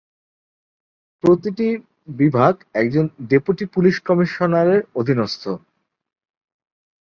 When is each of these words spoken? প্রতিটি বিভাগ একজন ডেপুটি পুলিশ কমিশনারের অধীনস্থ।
প্রতিটি 1.23 1.67
বিভাগ 2.19 2.53
একজন 2.73 3.05
ডেপুটি 3.29 3.65
পুলিশ 3.65 3.95
কমিশনারের 4.07 4.81
অধীনস্থ। 4.95 5.43